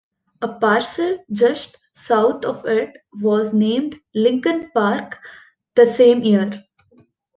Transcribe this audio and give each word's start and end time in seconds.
A 0.41 0.47
parcel 0.47 1.19
just 1.31 1.77
south 1.93 2.43
of 2.43 2.65
it 2.65 2.97
was 3.21 3.53
named 3.53 3.99
Lincoln 4.15 4.71
Park 4.73 5.19
the 5.75 5.85
same 5.85 6.23
year. 6.23 6.65